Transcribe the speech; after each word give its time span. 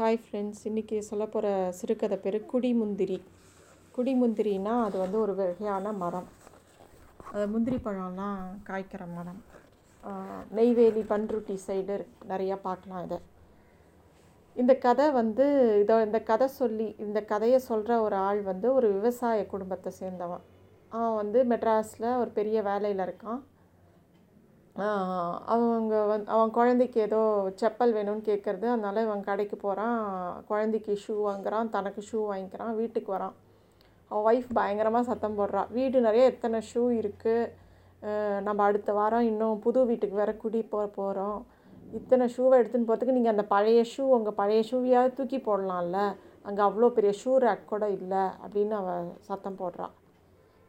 Hi 0.00 0.18
friends 0.24 0.60
இன்றைக்கி 0.68 0.98
சொல்ல 1.08 1.24
போகிற 1.32 1.46
சிறுகதை 1.78 2.16
பேர் 2.22 2.36
குடிமுந்திரி. 2.52 3.16
குடிமுந்திரினா 3.96 4.74
அது 4.84 4.96
வந்து 5.02 5.18
ஒரு 5.24 5.32
வகையான 5.40 5.92
மரம். 6.02 6.28
அது 7.32 7.44
முந்திரி 7.54 7.78
பழம்லாம் 7.86 8.38
காய்க்கிற 8.68 9.02
மரம். 9.16 9.42
நெய்வேலி 10.58 11.02
பன்ருட்டி 11.10 11.56
சைடு 11.66 11.96
நிறையா 12.32 12.56
பார்க்கலாம் 12.66 13.04
இதை. 13.06 13.18
இந்த 14.56 14.74
கதை 14.86 15.08
வந்து 15.20 15.48
இதோ 15.82 15.98
இந்த 16.06 16.20
கதை 16.30 16.48
சொல்லி 16.60 16.88
இந்த 17.06 17.22
கதையை 17.32 17.60
சொல்கிற 17.70 18.00
ஒரு 18.06 18.18
ஆள் 18.28 18.42
வந்து 18.50 18.70
ஒரு 18.78 18.90
விவசாய 18.96 19.46
குடும்பத்தை 19.54 19.92
சேர்ந்தவன். 20.00 20.44
அவன் 20.92 21.18
வந்து 21.22 21.42
மெட்ராஸில் 21.54 22.10
ஒரு 22.22 22.32
பெரிய 22.40 22.62
வேலையில் 22.70 23.06
இருக்கான். 23.08 23.42
அவங்க 25.54 25.94
வந் 26.10 26.24
அவன் 26.34 26.50
குழந்தைக்கு 26.58 26.98
ஏதோ 27.06 27.20
செப்பல் 27.60 27.94
வேணும்னு 27.96 28.22
கேட்குறது 28.28 28.66
அதனால 28.72 29.02
இவன் 29.06 29.26
கடைக்கு 29.28 29.56
போகிறான் 29.56 29.96
குழந்தைக்கு 30.50 30.92
ஷூ 31.04 31.14
வாங்குறான் 31.28 31.72
தனக்கு 31.76 32.02
ஷூ 32.10 32.18
வாங்கிக்கிறான் 32.30 32.76
வீட்டுக்கு 32.80 33.10
வரான். 33.16 33.34
அவன் 34.10 34.26
ஒய்ஃப் 34.30 34.50
பயங்கரமாக 34.58 35.08
சத்தம் 35.10 35.38
போடுறா. 35.38 35.62
வீடு 35.76 36.06
நிறைய 36.06 36.24
எத்தனை 36.32 36.60
ஷூ 36.70 36.82
இருக்குது 37.00 37.50
நம்ம 38.46 38.60
அடுத்த 38.68 38.90
வாரம் 38.98 39.26
இன்னும் 39.30 39.62
புது 39.64 39.80
வீட்டுக்கு 39.90 40.20
வேற 40.20 40.32
குடி 40.42 40.60
போக 40.74 40.84
போகிறோம் 40.98 41.40
இத்தனை 41.98 42.26
ஷூவை 42.34 42.54
எடுத்துன்னு 42.60 42.88
போகிறதுக்கு 42.88 43.16
நீங்கள் 43.16 43.34
அந்த 43.34 43.44
பழைய 43.54 43.80
ஷூ 43.92 44.02
உங்கள் 44.16 44.38
பழைய 44.40 44.60
ஷூவையாவது 44.70 45.16
தூக்கி 45.18 45.38
போடலாம்ல. 45.48 45.98
அங்கே 46.48 46.62
அவ்வளோ 46.66 46.88
பெரிய 46.96 47.12
ஷூ 47.22 47.32
ரேக் 47.44 47.70
கூட 47.72 47.84
இல்லை 47.98 48.22
அப்படின்னு 48.44 48.74
அவன் 48.82 49.08
சத்தம் 49.28 49.58
போடுறான் 49.62 49.94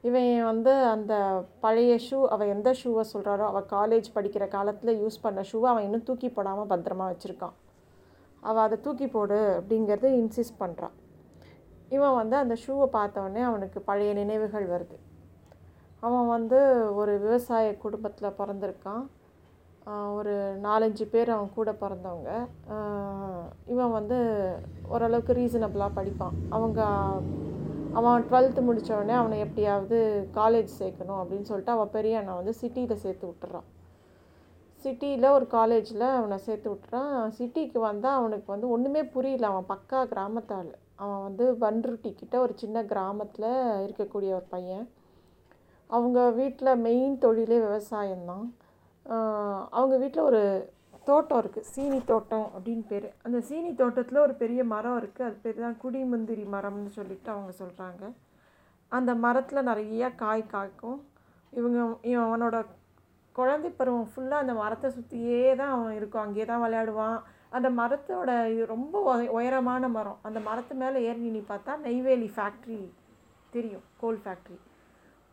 இவன் 0.08 0.30
வந்து 0.50 0.72
அந்த 0.94 1.14
பழைய 1.64 1.94
ஷூ 2.06 2.20
அவள் 2.34 2.52
எந்த 2.54 2.70
ஷூவை 2.80 3.04
சொல்கிறாரோ 3.14 3.46
அவள் 3.50 3.68
காலேஜ் 3.76 4.08
படிக்கிற 4.16 4.46
காலத்தில் 4.56 5.00
யூஸ் 5.02 5.24
பண்ண 5.26 5.42
ஷூவை 5.52 5.68
அவன் 5.72 5.86
இன்னும் 5.88 6.08
தூக்கி 6.10 6.30
போடாமல் 6.30 6.72
பத்திரமா 6.72 7.06
வச்சுருக்கான். 7.12 7.56
அவள் 8.50 8.64
அதை 8.66 8.78
தூக்கி 8.86 9.08
போடு 9.16 9.38
அப்படிங்கிறது 9.60 10.10
இன்சிஸ்ட் 10.22 10.60
பண்ணுறான் 10.64 10.96
இவன் 11.96 12.18
வந்து 12.20 12.36
அந்த 12.44 12.56
ஷூவை 12.64 12.88
பார்த்தவொடனே 12.98 13.42
அவனுக்கு 13.50 13.80
பழைய 13.90 14.12
நினைவுகள் 14.20 14.68
வருது. 14.74 14.98
அவன் 16.08 16.28
வந்து 16.36 16.60
ஒரு 17.00 17.14
விவசாய 17.24 17.66
குடும்பத்தில் 17.84 18.38
பிறந்திருக்கான். 18.40 19.04
ஒரு 20.18 20.34
நாலஞ்சு 20.66 21.06
பேர் 21.14 21.30
அவன் 21.36 21.56
கூட 21.58 21.70
பிறந்தவங்க. 21.84 22.32
இவன் 23.74 23.96
வந்து 23.98 24.18
ஓரளவுக்கு 24.94 25.34
ரீசனபிளாக 25.40 25.98
படிப்பான். 26.00 26.36
அவங்க 26.58 26.82
அவன் 27.94 28.24
டுவெல்த்து 28.24 28.62
உடனே 28.94 29.14
அவனை 29.14 29.40
எப்படியாவது 29.40 29.98
காலேஜ் 30.34 30.72
சேர்க்கணும் 30.80 31.20
அப்படின்னு 31.22 31.48
சொல்லிட்டு 31.50 31.72
அவள் 31.72 31.94
பெரிய 31.96 32.18
அண்ணன் 32.18 32.36
வந்து 32.36 32.54
சிட்டியில் 32.62 33.02
சேர்த்து 33.04 33.26
விட்டுறான். 33.28 33.68
சிட்டியில் 34.84 35.28
ஒரு 35.32 35.48
காலேஜில் 35.48 36.06
அவனை 36.20 36.38
சேர்த்து 36.38 36.70
விட்டுறான். 36.72 37.18
சிட்டிக்கு 37.38 37.78
வந்தால் 37.78 38.18
அவனுக்கு 38.20 38.48
வந்து 38.52 38.70
ஒன்றுமே 38.70 39.04
புரியல. 39.04 39.48
அவன் 39.48 39.70
பக்கா 39.74 40.00
கிராமத்தால். 40.14 40.72
அவன் 40.96 41.22
வந்து 41.22 41.46
பன்ருட்டி 41.64 42.12
கிட்ட 42.14 42.40
ஒரு 42.40 42.54
சின்ன 42.56 42.84
கிராமத்தில் 42.84 43.52
இருக்கக்கூடிய 43.86 44.32
ஒரு 44.40 44.48
பையன். 44.50 44.90
அவங்க 45.88 46.30
வீட்டில் 46.30 46.82
மெயின் 46.88 47.18
தொழிலே 47.18 47.58
விவசாயம்தான். 47.58 48.48
அவங்க 49.70 49.98
வீட்டில் 49.98 50.24
ஒரு 50.24 50.74
தோட்டம் 51.06 51.42
இருக்குது 51.42 51.60
சீனி 51.60 52.04
தோட்டம் 52.04 52.52
அப்படின்னு 52.58 52.88
பேர். 52.88 53.14
அந்த 53.24 53.42
சீனி 53.42 53.76
தோட்டத்தில் 53.76 54.18
ஒரு 54.18 54.34
பெரிய 54.34 54.64
மரம் 54.64 55.02
இருக்குது 55.02 55.22
அது 55.22 55.38
பேர் 55.42 55.60
தான் 55.60 55.78
குடிமுந்திரி 55.84 56.46
மரம்னு 56.52 56.86
சொல்லிட்டு 56.86 57.32
அவங்க 57.32 57.54
சொல்கிறாங்க 57.60 58.14
அந்த 58.88 59.16
மரத்தில் 59.16 59.68
நிறையா 59.68 60.16
காய் 60.16 60.46
காய்க்கும். 60.52 61.00
இவங்க 61.52 61.98
இவன் 62.02 62.26
அவனோட 62.26 62.66
குழந்தை 63.32 63.72
பருவம் 63.72 64.10
ஃபுல்லாக 64.16 64.42
அந்த 64.44 64.54
மரத்தை 64.54 64.92
சுற்றியே 64.92 65.56
தான் 65.56 65.70
அவன் 65.70 65.96
இருக்கும். 65.96 66.22
அங்கேயே 66.22 66.46
தான் 66.46 66.64
விளையாடுவான். 66.64 67.22
அந்த 67.50 67.70
மரத்தோட 67.70 68.52
இது 68.52 68.66
ரொம்ப 68.66 69.02
உய- 69.02 69.32
உயரமான 69.32 69.88
மரம். 69.88 70.20
அந்த 70.22 70.40
மரத்து 70.40 70.76
மேலே 70.76 71.04
ஏறி 71.04 71.20
நீ 71.20 71.44
பார்த்தா 71.50 71.78
நெய்வேலி 71.78 72.32
ஃபேக்ட்ரி 72.36 72.92
தெரியும் 73.50 73.84
கோல் 74.00 74.20
ஃபேக்ட்ரி 74.26 74.58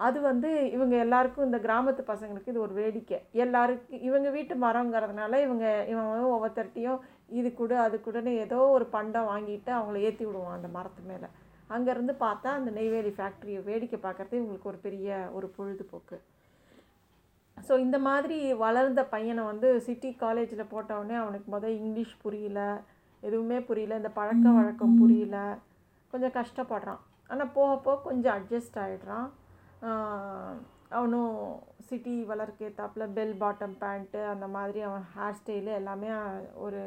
அது 0.00 0.18
வந்து 0.28 0.50
இவங்க 0.74 0.94
எல்லாருக்கும் 1.04 1.46
இந்த 1.46 1.58
கிராமத்து 1.64 2.02
பசங்களுக்கு 2.10 2.52
இது 2.52 2.64
ஒரு 2.66 2.74
வேடிக்கை. 2.80 3.18
எல்லாருக்கும் 3.44 4.04
இவங்க 4.08 4.28
வீட்டு 4.36 4.54
மரங்கிறதுனால 4.64 5.40
இவங்க 5.46 5.66
இவன் 5.92 6.08
ஒவ்வொருத்தர்ட்டையும் 6.34 7.00
இது 7.38 7.48
கொடு 7.60 7.74
அது 7.86 7.96
கொடுன்னு 8.04 8.32
ஏதோ 8.44 8.58
ஒரு 8.76 8.86
பண்டம் 8.96 9.30
வாங்கிட்டு 9.32 9.70
அவங்கள 9.78 10.02
ஏற்றி 10.08 10.24
விடுவான் 10.26 10.56
அந்த 10.58 10.68
மரத்து 10.76 11.02
மேலே. 11.10 11.28
அங்கேருந்து 11.76 12.14
பார்த்தா 12.24 12.50
அந்த 12.58 12.70
நெய்வேலி 12.78 13.12
ஃபேக்ட்ரியை 13.16 13.62
வேடிக்கை 13.70 13.98
பார்க்குறது 14.04 14.38
இவங்களுக்கு 14.40 14.70
ஒரு 14.72 14.78
பெரிய 14.86 15.16
ஒரு 15.38 15.48
பொழுதுபோக்கு. 15.56 16.18
ஸோ 17.56 17.72
இந்த 17.86 17.96
மாதிரி 18.06 18.38
வளர்ந்த 18.64 19.02
பையனை 19.14 19.42
வந்து 19.50 19.68
சிட்டி 19.86 20.10
காலேஜில் 20.22 20.70
போட்டவுடனே 20.72 21.16
அவனுக்கு 21.22 21.48
முதல் 21.56 21.76
இங்கிலீஷ் 21.80 22.14
புரியல 22.22 22.60
எதுவுமே 23.22 23.58
புரியல 23.68 23.98
இந்த 24.00 24.10
பழக்க 24.18 24.48
வழக்கம் 24.58 24.96
புரியல. 25.02 25.36
கொஞ்சம் 26.12 26.36
கஷ்டப்படுறான். 26.38 27.02
ஆனால் 27.30 27.52
போக 27.58 27.70
போக 27.86 27.96
கொஞ்சம் 28.08 28.34
அட்ஜஸ்ட் 28.38 28.78
ஆகிடுறான் 28.84 29.28
அவனும் 30.96 31.34
சிட்டி 31.88 32.14
வளர்க்க 32.30 32.68
ஏத்தாப்புல 32.68 33.04
பெல் 33.16 33.34
பாட்டம் 33.42 33.76
பேண்ட்டு 33.82 34.20
அந்த 34.32 34.46
மாதிரி 34.56 34.80
அவன் 34.88 35.04
ஹேர் 35.16 35.38
ஸ்டைலு 35.40 35.72
எல்லாமே 35.80 36.10
ஒரு 36.66 36.80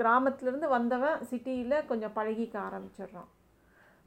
கிராமத்துலேருந்து 0.00 0.68
வந்தவன் 0.76 1.20
சிட்டியில் 1.30 1.86
கொஞ்சம் 1.90 2.16
பழகிக்க 2.16 2.56
ஆரம்பிச்சிடுறான். 2.68 3.28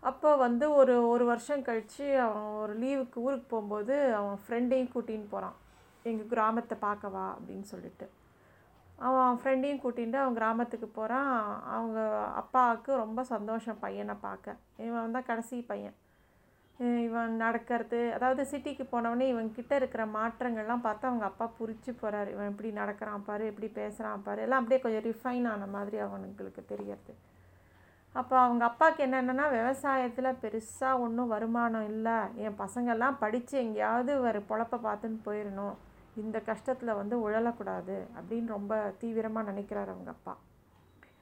அப்போ 0.04 0.30
வந்து 0.46 0.66
ஒரு 0.80 0.96
ஒரு 1.14 1.24
வருஷம் 1.32 1.66
கழித்து 1.68 2.06
அவன் 2.26 2.48
ஒரு 2.62 2.74
லீவுக்கு 2.84 3.18
ஊருக்கு 3.26 3.48
போகும்போது 3.54 3.96
அவன் 4.20 4.40
ஃப்ரெண்டையும் 4.44 4.94
கூட்டின்னு 4.94 5.28
போகிறான் 5.34 5.58
எங்கள் 6.06 6.32
கிராமத்தை 6.34 6.78
பார்க்கவா 6.88 7.26
அப்படின்னு 7.36 7.68
சொல்லிட்டு. 7.74 8.08
அவன் 9.08 9.40
ஃப்ரெண்டையும் 9.42 9.82
கூட்டிகிட்டு 9.84 10.18
அவன் 10.24 10.40
கிராமத்துக்கு 10.40 10.88
போகிறான் 11.00 11.32
அவங்க 11.76 12.00
அப்பாவுக்கு 12.42 12.92
ரொம்ப 13.04 13.24
சந்தோஷம் 13.34 13.82
பையனை 13.86 14.16
பார்க்க. 14.28 14.58
இவன் 14.88 15.16
தான் 15.18 15.30
கடைசி 15.30 15.58
பையன். 15.72 15.98
இவன் 17.06 17.34
நடக்கிறது. 17.44 18.00
அதாவது 18.16 18.44
சிட்டிக்கு 18.52 18.84
போனவொடனே 18.92 19.26
இவன் 19.32 19.50
கிட்ட 19.58 19.74
இருக்கிற 19.80 20.04
மாற்றங்கள்லாம் 20.16 20.86
பார்த்து 20.86 21.10
அவங்க 21.10 21.26
அப்பா 21.30 21.46
புரிச்சு 21.60 21.92
போகிறாரு 22.02 22.30
இவன் 22.36 22.50
எப்படி 22.52 22.70
நடக்கிறான் 22.80 23.26
பாரு 23.28 23.44
எப்படி 23.52 23.68
பேசுகிறான் 23.80 24.24
பாரு. 24.28 24.42
எல்லாம் 24.46 24.62
அப்படியே 24.62 24.82
கொஞ்சம் 24.86 25.06
ரிஃபைன் 25.10 25.48
ஆன 25.52 25.68
மாதிரி 25.76 26.00
அவனுங்களுக்கு 26.08 26.64
தெரியறது 26.74 27.14
அப்போ 28.16 28.36
அவங்க 28.46 28.64
அப்பாவுக்கு 28.70 29.02
என்னென்னா 29.08 29.46
விவசாயத்தில் 29.58 30.38
பெருசாக 30.42 31.04
ஒன்றும் 31.06 31.34
வருமானம் 31.36 31.88
இல்லை. 31.92 32.18
என் 32.46 32.58
பசங்கள்லாம் 32.64 33.20
படித்து 33.24 33.56
எங்கேயாவது 33.66 34.14
ஒரு 34.28 34.42
பொழப்ப 34.50 34.80
பார்த்துன்னு 34.88 35.20
போயிடணும் 35.28 35.76
இந்த 36.24 36.38
கஷ்டத்தில் 36.50 36.98
வந்து 37.02 37.18
உழலக்கூடாது 37.28 37.98
அப்படின்னு 38.18 38.56
ரொம்ப 38.58 38.80
தீவிரமாக 39.02 39.50
நினைக்கிறாரு 39.52 39.92
அவங்க 39.96 40.12
அப்பா. 40.18 40.34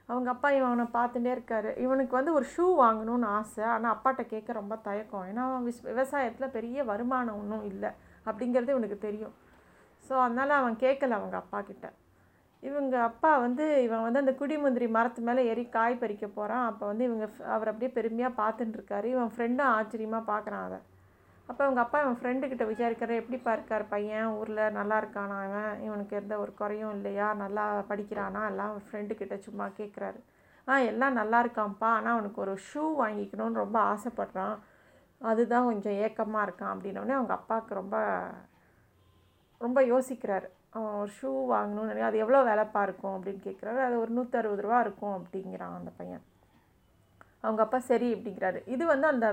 அவங்க 0.10 0.30
அப்பா 0.34 0.50
இவனை 0.58 0.86
பார்த்துட்டே 0.98 1.32
இருக்காரு. 1.36 1.72
இவனுக்கு 1.86 2.14
வந்து 2.20 2.32
ஒரு 2.38 2.46
ஷூ 2.54 2.66
வாங்கணும்னு 2.84 3.28
ஆசை. 3.38 3.64
ஆனால் 3.74 3.94
அப்பாட்ட 3.96 4.22
கேட்க 4.34 4.60
ரொம்ப 4.60 4.76
தயக்கம். 4.88 5.26
ஏன்னா 5.30 5.44
அவன் 5.50 5.66
விஸ் 5.68 5.84
விவசாயத்தில் 5.90 6.54
பெரிய 6.58 6.84
வருமானம் 6.92 7.40
ஒன்றும் 7.42 7.66
இல்லை. 7.72 7.92
அப்படிங்கிறது 8.26 8.74
இவனுக்கு 8.76 9.00
தெரியும். 9.08 9.36
ஸோ 10.06 10.14
அதனால் 10.26 10.60
அவன் 10.60 10.78
கேட்கல 10.86 11.18
அவங்க 11.20 11.36
அப்பா 11.44 11.60
கிட்ட. 11.62 11.88
இவங்க 12.64 12.96
அப்பா 13.10 13.32
வந்து 13.38 13.66
இவன் 13.84 14.06
வந்து 14.06 14.22
அந்த 14.24 14.34
குடிமுந்திரி 14.40 14.88
மரத்து 14.96 15.22
மேலே 15.22 15.42
ஏறி 15.52 15.64
காய் 15.70 16.02
பறிக்க 16.02 16.26
போகிறான் 16.28 16.66
அப்போ 16.66 16.86
வந்து 16.86 17.04
இவங்க 17.04 17.26
அவர் 17.56 17.72
அப்படியே 17.72 17.92
பெருமையாக 17.98 18.40
பார்த்துட்டுருக்காரு 18.42 19.08
இவன் 19.16 19.32
ஃப்ரெண்டும் 19.36 19.74
ஆச்சரியமாக 19.76 20.30
பார்க்குறான் 20.32 20.66
அதை 20.66 20.80
அப்போ 21.50 21.64
அவங்க 21.64 21.82
அப்பா 21.82 22.02
இவன் 22.02 22.18
ஃப்ரெண்டுக்கிட்ட 22.20 22.64
விசாரிக்கிற 22.68 23.12
எப்படிப்பா 23.16 23.52
இருக்கார் 23.52 23.86
பையன்? 23.88 24.28
ஊரில் 24.40 24.62
நல்லா 24.72 24.98
இருக்கானா 25.02 25.38
அவன் 25.46 25.82
இவனுக்கு 25.82 26.16
எந்த 26.16 26.40
ஒரு 26.40 26.54
குறையும் 26.54 26.92
இல்லையா? 26.92 27.34
நல்லா 27.34 27.64
படிக்கிறானா? 27.90 28.42
எல்லாம் 28.48 28.82
ஃப்ரெண்டுக்கிட்ட 28.88 29.38
சும்மா 29.40 29.66
கேட்குறாரு 29.80 30.20
ஆ 30.68 30.78
எல்லாம் 30.90 31.14
நல்லா 31.14 31.44
இருக்கான்ப்பா. 31.44 31.90
ஆனால் 31.90 32.14
அவனுக்கு 32.14 32.42
ஒரு 32.42 32.54
ஷூ 32.68 32.84
வாங்கிக்கணும்னு 33.02 33.54
ரொம்ப 33.54 33.78
ஆசைப்பட்றான். 33.92 34.56
அதுதான் 35.22 35.66
கொஞ்சம் 35.66 35.98
ஏக்கமாக 35.98 36.46
இருக்கான். 36.48 36.74
அப்படின்னோடனே 36.74 37.12
அவங்க 37.12 37.34
அப்பாவுக்கு 37.34 37.74
ரொம்ப 37.74 37.96
ரொம்ப 39.62 39.80
யோசிக்கிறாரு. 39.84 40.48
அவன் 40.70 40.94
ஒரு 40.94 41.12
ஷூ 41.22 41.30
வாங்கணும்னு 41.54 41.90
நினைக்க 41.90 42.06
அது 42.06 42.18
எவ்வளோ 42.18 42.42
விலைப்பா 42.44 42.82
இருக்கும்? 42.82 43.16
அப்படின்னு 43.18 43.42
கேட்குறாரு 43.48 43.80
அது 43.80 43.96
ஒரு 44.00 44.12
நூற்றறுபது 44.12 44.62
ரூபா 44.62 44.80
இருக்கும். 44.80 45.16
அப்படிங்கிறான் 45.18 45.76
அந்த 45.76 45.92
பையன். 45.98 46.24
அவங்க 47.42 47.62
அப்பா 47.62 47.80
சரி. 47.80 48.10
அப்படிங்கிறாரு. 48.16 48.62
இது 48.68 48.86
வந்து 48.86 49.08
அந்த 49.08 49.28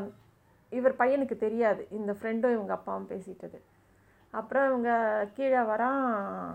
இவர் 0.70 0.96
பையனுக்கு 0.96 1.36
தெரியாது. 1.36 1.86
இந்த 1.90 2.12
ஃப்ரெண்டும் 2.12 2.52
இவங்க 2.52 2.72
அப்பாவும் 2.72 3.08
பேசிட்டது. 3.08 3.58
அப்புறம் 4.30 4.66
இவங்க 4.68 4.90
கீழே 5.34 5.56
வரான். 5.56 6.50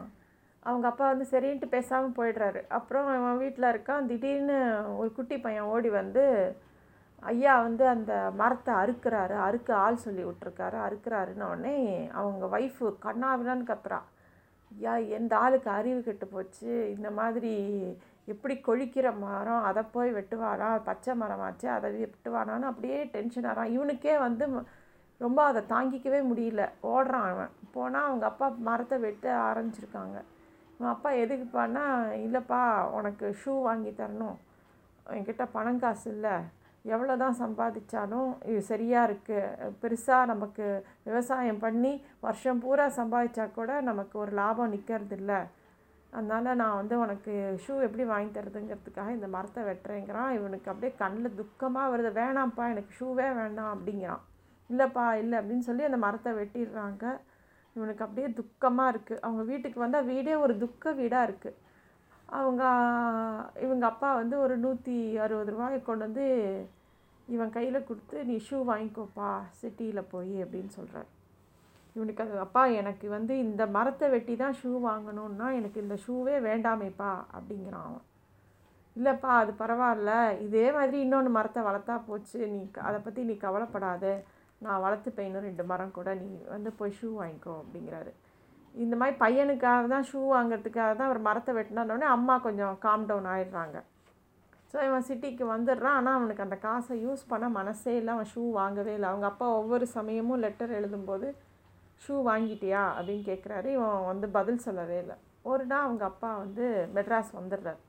அவங்க 0.63 0.87
அப்பா 0.87 1.07
வந்து 1.07 1.25
சரின்ட்டு 1.31 1.67
பேசாமல் 1.69 2.15
போயிடுறாரு. 2.17 2.67
அப்புறம் 2.67 3.07
அவன் 3.07 3.37
வீட்டில் 3.37 3.71
இருக்கான். 3.71 4.05
திடீர்னு 4.05 4.81
ஒரு 4.97 5.13
குட்டி 5.13 5.37
பையன் 5.37 5.63
ஓடி 5.63 5.89
வந்து 5.89 6.55
ஐயா 7.19 7.61
வந்து 7.61 7.87
அந்த 7.87 8.31
மரத்தை 8.35 8.73
அறுக்கிறாரு. 8.73 9.35
அறுக்க 9.39 9.75
ஆள் 9.75 9.95
சொல்லி 9.95 10.23
விட்ருக்காரு 10.23 10.77
அறுக்கிறாருன்னு 10.87 11.43
உடனே 11.43 12.09
அவங்க 12.13 12.59
ஒய்ஃபு 12.59 12.95
கண்ணாவிலான்னு 13.05 13.69
கத்துறா. 13.71 13.99
ஐயா 14.73 14.95
எந்த 14.95 15.37
ஆளுக்கு 15.37 15.69
அறிவு 15.69 16.01
கெட்டு 16.01 16.27
போச்சு? 16.27 16.93
இந்த 16.95 17.11
மாதிரி 17.11 17.53
எப்படி 18.31 18.55
கொழிக்கிற 18.67 19.07
மரம் 19.23 19.65
அதை 19.69 19.81
போய் 19.95 20.09
வெட்டுவானா 20.17 20.69
பச்சை 20.89 21.13
மரமாச்சு 21.21 21.67
அதை 21.75 21.89
வெட்டுவானான்னு 22.03 22.69
அப்படியே 22.71 22.99
டென்ஷன் 23.15 23.47
ஆகிறான் 23.51 23.73
இவனுக்கே 23.75 24.15
வந்து 24.25 24.45
ரொம்ப 25.21 25.39
அதை 25.49 25.61
தாங்கிக்கவே 25.73 26.19
முடியல. 26.29 26.61
ஓடுறான் 26.91 27.27
அவன். 27.33 27.51
போனால் 27.75 28.07
அவங்க 28.09 28.25
அப்பா 28.31 28.47
மரத்தை 28.69 28.97
வெட்ட 29.05 29.25
ஆரம்பிச்சிருக்காங்க. 29.49 30.17
உன் 30.79 30.93
அப்பா 30.93 31.09
எதுக்குப்பான்னா 31.23 31.83
இல்லைப்பா 32.25 32.61
உனக்கு 32.99 33.27
ஷூ 33.41 33.53
வாங்கி 33.67 33.91
தரணும். 33.99 34.37
என்கிட்ட 35.15 35.43
பணம் 35.55 35.81
காசு 35.83 36.07
இல்லை. 36.15 36.35
எவ்வளோ 36.85 37.15
தான் 37.23 37.39
சம்பாதிச்சாலும் 37.41 38.29
இது 38.51 38.61
சரியாக 38.69 39.07
இருக்குது 39.09 39.71
பெருசாக 39.81 40.29
நமக்கு 40.31 40.67
விவசாயம் 41.07 41.63
பண்ணி 41.65 41.91
வருஷம் 42.25 42.61
பூரா 42.63 42.85
சம்பாதிச்சா 42.99 43.45
கூட 43.59 43.71
நமக்கு 43.89 44.15
ஒரு 44.23 44.31
லாபம் 44.39 44.73
நிற்கிறது 44.75 45.17
இல்லை 45.19 45.39
அதனால் 46.13 46.57
நான் 46.61 46.79
வந்து 46.79 46.95
உனக்கு 47.03 47.33
ஷூ 47.63 47.73
எப்படி 47.87 48.03
வாங்கி 48.11 48.31
தரதுங்கிறதுக்காக 48.37 49.11
இந்த 49.17 49.27
மரத்தை 49.35 49.61
வெட்டுறேங்கிறான். 49.69 50.31
இவனுக்கு 50.37 50.71
அப்படியே 50.71 50.91
கண்ணில் 51.01 51.37
துக்கமாக 51.41 51.91
வருது. 51.93 52.11
வேணாம்ப்பா 52.19 52.65
எனக்கு 52.73 52.93
ஷூவே 52.99 53.27
வேண்டாம் 53.39 53.73
அப்படிங்கிறான். 53.75 54.23
இல்லைப்பா 54.69 55.05
இல்லை 55.21 55.35
அப்படின்னு 55.39 55.67
சொல்லி 55.69 55.83
அந்த 55.89 55.99
மரத்தை 56.05 56.31
வெட்டிடுறாங்க. 56.39 57.05
இவனுக்கு 57.75 58.05
அப்படியே 58.05 58.29
துக்கமாக 58.39 58.91
இருக்குது 58.93 59.21
அவங்க 59.25 59.43
வீட்டுக்கு 59.51 59.79
வந்தால் 59.83 60.09
வீடே 60.11 60.33
ஒரு 60.45 60.53
துக்க 60.57 60.93
வீடாக 60.93 61.27
இருக்குது 61.29 61.59
அவங்க 62.39 62.63
இவங்க 63.65 63.85
அப்பா 63.89 64.09
வந்து 64.13 64.35
ஒரு 64.39 64.55
நூற்றி 64.57 64.97
அறுபது 65.23 65.53
ரூபாயை 65.55 65.79
கொண்டு 65.81 66.05
வந்து 66.07 66.25
இவன் 67.27 67.55
கையில் 67.57 67.87
கொடுத்து 67.89 68.17
நீ 68.29 68.35
ஷூ 68.47 68.57
வாங்கிக்கோப்பா 68.69 69.31
சிட்டியில் 69.61 70.09
போய் 70.13 70.35
அப்படின்னு 70.43 70.71
சொல்கிறார் 70.75 71.09
இவனுக்கு 71.95 72.23
அது 72.23 72.35
அப்பா 72.45 72.61
எனக்கு 72.81 73.07
வந்து 73.15 73.33
இந்த 73.45 73.63
மரத்தை 73.77 74.07
வெட்டி 74.13 74.33
தான் 74.41 74.55
ஷூ 74.59 74.71
வாங்கணுன்னா 74.89 75.47
எனக்கு 75.59 75.79
இந்த 75.85 75.95
ஷூவே 76.05 76.35
வேண்டாமேப்பா 76.47 77.11
அப்படிங்கிறான் 77.37 77.87
அவன். 77.89 78.05
இல்லைப்பா 78.95 79.31
அது 79.41 79.51
பரவாயில்ல. 79.61 80.13
இதே 80.45 80.65
மாதிரி 80.77 80.97
இன்னொன்று 81.05 81.31
மரத்தை 81.37 81.61
வளர்த்தா 81.67 81.95
போச்சு. 82.07 82.39
நீ 82.53 82.59
அதை 82.87 82.99
பற்றி 83.05 83.21
நீ 83.29 83.35
கவலைப்படாத. 83.45 84.05
நான் 84.65 84.83
வளர்த்துப்பேன் 84.85 85.27
இன்னும் 85.27 85.47
ரெண்டு 85.49 85.63
மரம் 85.71 85.95
கூட. 85.99 86.09
நீ 86.23 86.29
வந்து 86.55 86.71
போய் 86.79 86.97
ஷூ 86.97 87.09
வாங்கிக்கோ 87.19 87.53
அப்படிங்கிறாரு. 87.61 88.11
இந்த 88.75 88.95
மாதிரி 88.99 89.15
பையனுக்காக 89.23 89.85
தான் 89.93 90.05
ஷூ 90.09 90.19
வாங்குறதுக்காக 90.33 90.91
தான் 90.99 91.09
அவர் 91.09 91.27
மரத்தை 91.29 91.53
வெட்டினோடனே 91.57 92.07
அம்மா 92.17 92.35
கொஞ்சம் 92.47 92.75
காம் 92.85 93.07
டவுன் 93.09 93.29
ஆயிடுறாங்க. 93.33 93.77
ஸோ 94.71 94.77
இவன் 94.87 95.07
சிட்டிக்கு 95.07 95.45
வந்துடுறான். 95.55 95.97
ஆனால் 95.99 96.17
அவனுக்கு 96.17 96.45
அந்த 96.47 96.57
காசை 96.67 96.95
யூஸ் 97.05 97.23
பண்ண 97.31 97.45
மனசே 97.59 97.93
இல்லை. 97.99 98.11
அவன் 98.17 98.29
ஷூ 98.33 98.43
வாங்கவே 98.59 98.93
இல்லை. 98.97 99.07
அவங்க 99.11 99.27
அப்பா 99.31 99.47
ஒவ்வொரு 99.61 99.87
சமயமும் 99.97 100.43
லெட்டர் 100.45 100.77
எழுதும்போது 100.79 101.29
ஷூ 102.03 102.13
வாங்கிட்டியா? 102.29 102.83
அப்படின்னு 102.97 103.25
கேட்குறாரு 103.29 103.69
இவன் 103.77 104.05
வந்து 104.05 104.27
பதில் 104.29 104.65
சொல்லவே 104.65 104.97
இல்லை. 104.99 105.15
ஒரு 105.51 105.65
நாள் 105.65 105.85
அவங்க 105.85 106.03
அப்பா 106.05 106.29
வந்து 106.37 106.65
மெட்ராஸ் 106.95 107.31
வந்துடுறாரு. 107.39 107.81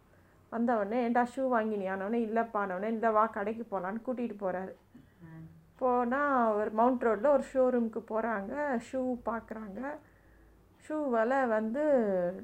வந்தவொடனே 0.53 0.99
ஏண்டா 1.07 1.23
ஷூ 1.35 1.43
வாங்கினியானவொடனே 1.55 2.21
இல்லைப்பானவொடனே 2.29 2.89
இந்த 2.89 3.11
வா 3.11 3.27
கடைக்கு 3.27 3.65
போகலான்னு 3.71 4.07
கூட்டிகிட்டு 4.07 4.37
போகிறாரு 4.45 4.73
போனால் 5.81 6.55
ஒரு 6.55 6.71
மவுண்ட் 6.71 7.05
ரோட்டில் 7.07 7.35
ஒரு 7.37 7.45
ஷோரூமுக்கு 7.53 8.01
போகிறாங்க 8.11 8.55
ஷூ 8.89 9.01
பார்க்குறாங்க 9.29 9.81
ஷூ 10.85 10.97
விலை 11.11 11.47
வந்து 11.47 11.83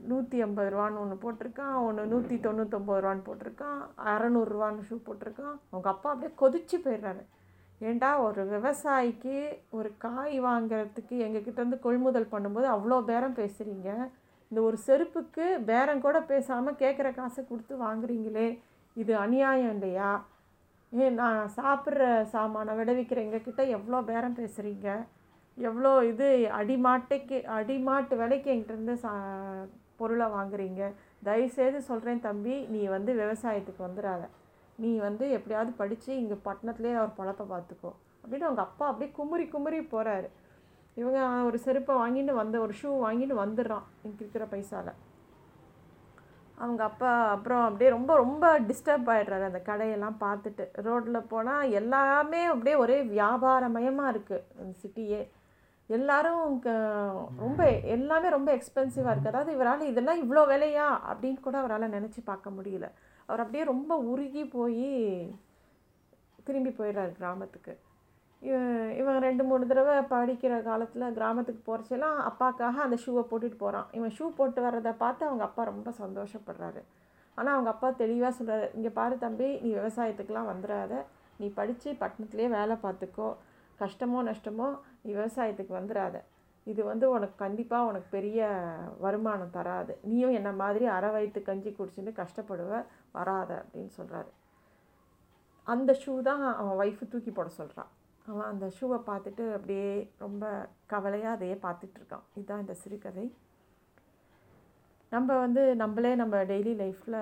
நூற்றி 0.06 0.40
ஐம்பது 0.40 0.68
ரூபான்னு 0.74 1.00
ஒன்று 1.02 1.16
போட்டிருக்கான். 1.22 1.76
ஒன்று 1.86 2.02
நூற்றி 2.06 2.36
தொண்ணூற்றொம்பது 2.36 3.02
ரூபான்னு 3.04 3.24
போட்டிருக்கான். 3.28 3.80
அறநூறுரூவான்னு 4.04 4.86
ஷூ 4.88 4.96
போட்டிருக்கான். 5.06 5.56
அவங்க 5.70 5.88
அப்பா 5.94 6.10
அப்படியே 6.10 6.32
கொதிச்சு 6.42 6.76
போயிடுறாரு. 6.84 7.22
ஏண்டா 7.80 8.20
ஒரு 8.20 8.42
விவசாயிக்கு 8.44 9.34
ஒரு 9.70 9.96
காய் 9.98 10.40
வாங்கிறதுக்கு 10.40 11.16
எங்ககிட்டேருந்து 11.26 11.78
கொள்முதல் 11.78 12.32
பண்ணும்போது 12.32 12.66
அவ்வளோ 12.66 12.96
பேரம் 13.00 13.36
பேசுகிறீங்க 13.36 13.90
இந்த 14.50 14.60
ஒரு 14.62 14.76
செருப்புக்கு 14.86 15.46
பேரம் 15.64 16.00
கூட 16.00 16.18
பேசாமல் 16.22 16.76
கேட்குற 16.76 17.14
காசை 17.14 17.44
கொடுத்து 17.44 17.74
வாங்குறீங்களே 17.76 18.48
இது 18.96 19.12
அநியாயம் 19.16 19.74
இல்லையா? 19.74 20.10
ஏன் 20.92 21.14
நான் 21.14 21.40
சாப்பிட்ற 21.56 22.02
சாமானை 22.30 22.74
விடுவிக்கிற 22.76 23.18
எங்ககிட்ட 23.22 23.62
எவ்வளோ 23.68 23.98
பேரம் 24.02 24.38
பேசுகிறீங்க 24.38 24.88
எவ்வளோ 25.58 25.92
இது 26.02 26.26
அடிமாட்டைக்கு 26.58 27.38
அடிமாட்டு 27.58 28.16
விலைக்கு 28.16 28.50
எங்கிட்டேருந்து 28.54 28.96
சா 28.96 29.12
பொருளை 29.96 30.26
வாங்குறீங்க? 30.28 30.82
தயவுசெய்து 31.24 31.80
சொல்கிறேன் 31.82 32.20
தம்பி 32.20 32.56
நீ 32.68 32.80
வந்து 32.88 33.12
விவசாயத்துக்கு 33.14 33.82
வந்துடாத 33.86 34.24
நீ 34.78 34.90
வந்து 35.06 35.24
எப்படியாவது 35.36 35.70
படித்து 35.80 36.10
இங்கே 36.22 36.36
பட்டணத்துலேயே 36.44 36.96
அவர் 37.00 37.16
பொழப்ப 37.18 37.44
பார்த்துக்கோ. 37.54 37.90
அப்படின்னு 38.22 38.48
அவங்க 38.48 38.62
அப்பா 38.68 38.84
அப்படியே 38.86 39.10
குமுறி 39.18 39.44
குமுறி 39.48 39.78
போகிறாரு 39.94 40.28
இவங்க 41.00 41.18
ஒரு 41.48 41.58
செருப்பை 41.64 41.94
வாங்கிட்டு 42.02 42.32
வந்த 42.40 42.56
ஒரு 42.64 42.74
ஷூ 42.80 42.88
வாங்கிட்டு 43.04 43.34
வந்துடுறான் 43.42 43.86
இங்கே 44.06 44.20
இருக்கிற 44.22 44.44
பைசாவில் 44.52 44.94
அவங்க 46.58 46.82
அப்பா 46.90 47.10
அப்புறம் 47.34 47.64
அப்படியே 47.66 47.90
ரொம்ப 47.96 48.12
ரொம்ப 48.22 48.44
டிஸ்டர்ப் 48.68 49.10
ஆகிடுறாரு 49.14 49.44
அந்த 49.48 49.60
கடையெல்லாம் 49.68 50.16
பார்த்துட்டு. 50.24 50.64
ரோட்டில் 50.86 51.28
போனால் 51.32 51.74
எல்லாமே 51.80 52.40
அப்படியே 52.52 52.76
ஒரே 52.84 52.96
வியாபாரமயமாக 53.12 54.12
இருக்குது 54.14 54.46
அந்த 54.60 54.72
சிட்டியே. 54.82 55.20
எல்லாரும் 55.90 56.40
ரொம்ப 57.44 57.60
எல்லாமே 57.96 58.28
ரொம்ப 58.36 58.50
எக்ஸ்பென்சிவாக 58.56 59.12
இருக்குது 59.12 59.32
அதாவது 59.32 59.54
இவரால் 59.56 59.90
இதெல்லாம் 59.90 60.22
இவ்வளோ 60.24 60.42
விலையா? 60.52 60.88
அப்படின்னு 61.10 61.40
கூட 61.46 61.56
அவரால் 61.62 61.94
நினச்சி 61.96 62.22
பார்க்க 62.30 62.56
முடியல. 62.56 62.88
அவர் 63.28 63.42
அப்படியே 63.42 63.64
ரொம்ப 63.72 63.92
உருகி 64.12 64.42
போய் 64.56 64.88
திரும்பி 66.46 66.70
போயிடுறாரு 66.78 67.12
கிராமத்துக்கு. 67.18 67.72
இவன் 68.42 68.90
இவன் 69.00 69.24
ரெண்டு 69.26 69.42
மூணு 69.48 69.64
தடவை 69.70 69.94
படிக்கிற 70.12 70.54
காலத்தில் 70.68 71.14
கிராமத்துக்கு 71.16 71.62
போகிறச்செல்லாம் 71.68 72.18
அப்பாக்காக 72.28 72.82
அந்த 72.84 72.96
ஷூவை 73.04 73.22
போட்டுட்டு 73.30 73.58
போகிறான் 73.62 73.88
இவன் 73.98 74.14
ஷூ 74.18 74.26
போட்டு 74.38 74.60
வர்றதை 74.66 74.92
பார்த்து 75.02 75.22
அவங்க 75.28 75.44
அப்பா 75.48 75.62
ரொம்ப 75.70 75.92
சந்தோஷப்படுறாரு. 76.02 76.82
ஆனால் 77.38 77.54
அவங்க 77.56 77.70
அப்பா 77.74 77.88
தெளிவாக 78.02 78.32
சொல்கிறாரு 78.38 78.68
இங்கே 78.76 78.92
பாரு 78.98 79.16
தம்பி 79.24 79.48
நீ 79.64 79.70
விவசாயத்துக்கெலாம் 79.78 80.50
வந்துடாத 80.52 81.02
நீ 81.40 81.48
படித்து 81.58 81.88
பட்டணத்துலேயே 82.02 82.48
வேலை 82.58 82.76
பார்த்துக்கோ. 82.84 83.28
கஷ்டமோ 83.82 84.20
நஷ்டமோ 84.30 84.68
நீ 85.02 85.10
விவசாயத்துக்கு 85.18 85.72
வந்துடாத 85.80 86.16
இது 86.70 86.82
வந்து 86.90 87.06
உனக்கு 87.10 87.36
கண்டிப்பாக 87.44 87.88
உனக்கு 87.90 88.08
பெரிய 88.16 88.40
வருமானம் 89.04 89.54
தராது. 89.58 89.92
நீயும் 90.08 90.36
என்ன 90.38 90.50
மாதிரி 90.62 90.86
அரை 90.96 91.10
வயிற்று 91.14 91.40
கஞ்சி 91.42 91.70
குடிச்சுட்டு 91.70 92.12
கஷ்டப்படுவ 92.20 92.72
வராத 93.16 93.50
அப்படின்னு 93.62 93.92
சொல்கிறாரு 93.98 94.30
அந்த 95.66 95.92
ஷூ 96.02 96.12
தான் 96.28 96.42
அவன் 96.60 96.78
ஒய்ஃபு 96.82 97.06
தூக்கி 97.12 97.30
போட 97.30 97.48
சொல்கிறான் 97.60 97.90
அவன் 98.26 98.48
அந்த 98.52 98.66
ஷூவை 98.76 98.98
பார்த்துட்டு 99.10 99.44
அப்படியே 99.56 99.90
ரொம்ப 100.24 100.44
கவலையாக 100.92 101.36
அதையே 101.36 101.56
பார்த்துட்ருக்கான் 101.66 102.26
இதுதான் 102.34 102.62
இந்த 102.64 102.74
சிறுகதை. 102.82 103.26
நம்ம 105.12 105.38
வந்து 105.44 105.62
நம்மளே 105.82 106.12
நம்ம 106.22 106.36
டெய்லி 106.50 106.72
லைஃப்பில் 106.82 107.20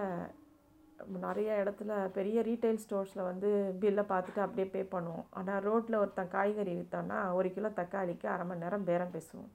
நிறைய 1.24 1.50
இடத்துல 1.62 1.92
பெரிய 2.16 2.42
ரீட்டைல் 2.48 2.80
ஸ்டோர்ஸில் 2.84 3.28
வந்து 3.28 3.48
பில்லை 3.82 4.04
பார்த்துட்டு 4.10 4.40
அப்படியே 4.44 4.66
பே 4.74 4.82
பண்ணுவோம். 4.94 5.26
ஆனால் 5.38 5.62
ரோட்டில் 5.68 6.00
ஒருத்தன் 6.02 6.34
காய்கறி 6.34 6.72
விற்றான்னா 6.78 7.18
ஒரு 7.38 7.48
கிலோ 7.56 7.70
தக்காளிக்கு 7.80 8.26
அரை 8.34 8.44
மணி 8.48 8.64
நேரம் 8.64 8.86
பேரம் 8.90 9.14
பேசுவோம். 9.16 9.50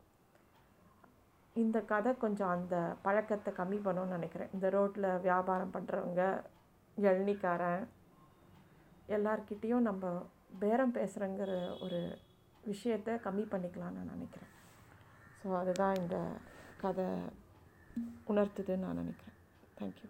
இந்த 1.56 1.78
கதை 1.92 2.12
கொஞ்சம் 2.24 2.54
அந்த 2.58 2.76
பழக்கத்தை 3.06 3.52
கம்மி 3.60 3.80
பண்ணணும்னு 3.88 4.18
நினைக்கிறேன். 4.18 4.54
இந்த 4.58 4.68
ரோட்டில் 4.78 5.10
வியாபாரம் 5.28 5.74
பண்ணுறவங்க 5.76 6.22
இளநிக்காரன் 6.98 7.84
எல்லார்கிட்டேயும் 9.18 9.88
நம்ம 9.90 10.14
பேரம் 10.64 10.96
பேசுகிறங்கிற 11.00 11.52
ஒரு 11.86 12.00
விஷயத்தை 12.72 13.14
கம்மி 13.28 13.46
பண்ணிக்கலாம்னு 13.54 14.00
நான் 14.00 14.14
நினைக்கிறேன். 14.16 14.52
ஸோ 15.42 15.50
அதுதான் 15.60 16.00
இந்த 16.04 16.18
கதை 16.86 17.10
உணர்த்துதுன்னு 18.32 18.86
நான் 18.88 19.02
நினைக்கிறேன். 19.04 19.38
தேங்க்யூ 19.80 20.10